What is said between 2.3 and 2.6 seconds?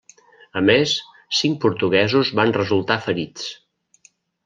van